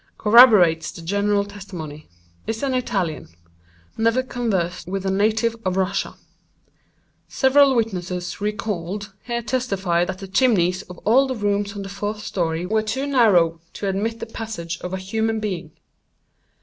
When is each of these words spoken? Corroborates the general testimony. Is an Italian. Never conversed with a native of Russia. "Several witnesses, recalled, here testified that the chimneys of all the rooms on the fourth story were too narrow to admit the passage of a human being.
Corroborates 0.17 0.89
the 0.89 1.03
general 1.03 1.45
testimony. 1.45 2.09
Is 2.47 2.63
an 2.63 2.73
Italian. 2.73 3.27
Never 3.99 4.23
conversed 4.23 4.87
with 4.87 5.05
a 5.05 5.11
native 5.11 5.55
of 5.63 5.77
Russia. 5.77 6.15
"Several 7.27 7.75
witnesses, 7.75 8.41
recalled, 8.41 9.13
here 9.21 9.43
testified 9.43 10.07
that 10.07 10.17
the 10.17 10.27
chimneys 10.27 10.81
of 10.81 10.97
all 11.05 11.27
the 11.27 11.35
rooms 11.35 11.73
on 11.75 11.83
the 11.83 11.87
fourth 11.87 12.23
story 12.23 12.65
were 12.65 12.81
too 12.81 13.05
narrow 13.05 13.61
to 13.73 13.87
admit 13.87 14.19
the 14.19 14.25
passage 14.25 14.79
of 14.81 14.91
a 14.91 14.97
human 14.97 15.39
being. 15.39 15.71